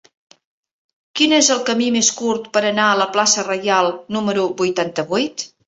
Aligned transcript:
Quin 1.19 1.35
és 1.39 1.49
el 1.57 1.61
camí 1.67 1.91
més 1.97 2.09
curt 2.21 2.49
per 2.57 2.63
anar 2.71 2.87
a 2.87 2.97
la 3.03 3.09
plaça 3.19 3.47
Reial 3.51 3.93
número 4.19 4.51
vuitanta-vuit? 4.65 5.49